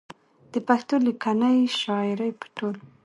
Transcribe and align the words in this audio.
د 0.51 0.55
پښتو 0.67 0.95
ليکنۍ 1.07 1.57
شاعرۍ 1.79 2.31
په 2.39 2.45
ټول 2.55 2.75